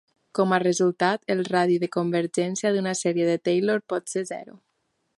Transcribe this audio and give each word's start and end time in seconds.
Com 0.37 0.53
a 0.55 0.57
resultat, 0.63 1.27
el 1.33 1.43
radi 1.49 1.77
de 1.85 1.91
convergència 1.97 2.75
d'una 2.77 2.97
sèrie 3.05 3.31
de 3.31 3.39
Taylor 3.49 3.89
pot 3.95 4.15
ser 4.17 4.29
zero. 4.35 4.61